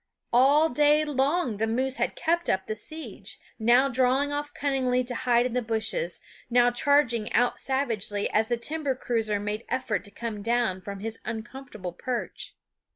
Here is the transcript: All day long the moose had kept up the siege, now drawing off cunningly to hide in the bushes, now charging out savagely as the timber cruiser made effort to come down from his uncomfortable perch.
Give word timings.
All 0.33 0.69
day 0.69 1.05
long 1.05 1.57
the 1.57 1.67
moose 1.67 1.97
had 1.97 2.15
kept 2.15 2.49
up 2.49 2.65
the 2.65 2.75
siege, 2.75 3.39
now 3.59 3.87
drawing 3.87 4.33
off 4.33 4.51
cunningly 4.51 5.03
to 5.03 5.13
hide 5.13 5.45
in 5.45 5.53
the 5.53 5.61
bushes, 5.61 6.19
now 6.49 6.71
charging 6.71 7.31
out 7.33 7.59
savagely 7.59 8.27
as 8.31 8.47
the 8.47 8.57
timber 8.57 8.95
cruiser 8.95 9.39
made 9.39 9.63
effort 9.69 10.03
to 10.05 10.09
come 10.09 10.41
down 10.41 10.81
from 10.81 11.01
his 11.01 11.19
uncomfortable 11.23 11.93
perch. 11.93 12.55